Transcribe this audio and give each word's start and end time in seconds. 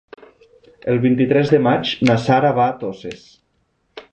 El 0.93 1.01
vint-i-tres 1.03 1.53
de 1.55 1.59
maig 1.67 1.91
na 2.09 2.15
Sara 2.25 2.53
va 2.61 2.67
a 2.71 2.77
Toses. 2.85 3.25